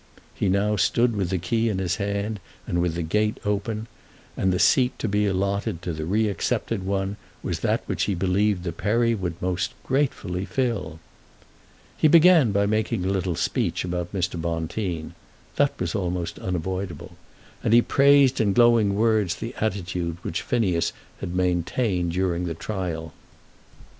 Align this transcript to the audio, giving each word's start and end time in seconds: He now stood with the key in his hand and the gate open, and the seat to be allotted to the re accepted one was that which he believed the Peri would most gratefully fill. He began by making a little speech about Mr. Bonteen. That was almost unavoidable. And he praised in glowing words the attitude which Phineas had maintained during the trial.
He 0.33 0.49
now 0.49 0.77
stood 0.77 1.15
with 1.15 1.29
the 1.29 1.37
key 1.37 1.69
in 1.69 1.77
his 1.77 1.97
hand 1.97 2.39
and 2.65 2.83
the 2.83 3.03
gate 3.03 3.39
open, 3.45 3.85
and 4.35 4.51
the 4.51 4.57
seat 4.57 4.97
to 4.97 5.07
be 5.07 5.27
allotted 5.27 5.83
to 5.83 5.93
the 5.93 6.05
re 6.05 6.27
accepted 6.27 6.81
one 6.81 7.17
was 7.43 7.59
that 7.59 7.83
which 7.85 8.05
he 8.05 8.15
believed 8.15 8.63
the 8.63 8.71
Peri 8.71 9.13
would 9.13 9.39
most 9.39 9.73
gratefully 9.83 10.43
fill. 10.43 10.97
He 11.95 12.07
began 12.07 12.51
by 12.51 12.65
making 12.65 13.05
a 13.05 13.09
little 13.11 13.35
speech 13.35 13.85
about 13.85 14.11
Mr. 14.11 14.41
Bonteen. 14.41 15.13
That 15.57 15.79
was 15.79 15.93
almost 15.93 16.39
unavoidable. 16.39 17.15
And 17.63 17.71
he 17.71 17.83
praised 17.83 18.41
in 18.41 18.53
glowing 18.53 18.95
words 18.95 19.35
the 19.35 19.53
attitude 19.61 20.17
which 20.23 20.41
Phineas 20.41 20.93
had 21.19 21.35
maintained 21.35 22.13
during 22.13 22.45
the 22.45 22.55
trial. 22.55 23.13